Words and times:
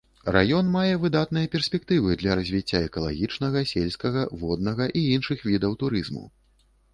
Раён 0.35 0.69
мае 0.75 0.93
выдатныя 1.01 1.49
перспектывы 1.55 2.15
для 2.21 2.37
развіцця 2.39 2.81
экалагічнага, 2.87 3.63
сельскага, 3.73 4.25
воднага 4.45 4.89
і 5.03 5.05
іншых 5.19 5.47
відаў 5.51 5.79
турызму. 5.85 6.25